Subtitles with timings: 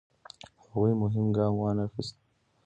[0.69, 2.15] هغوی مهم ګام وانخیست.